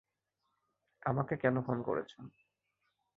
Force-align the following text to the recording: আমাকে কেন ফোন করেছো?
আমাকে 1.03 1.33
কেন 1.35 1.55
ফোন 1.61 1.77
করেছো? 1.83 2.19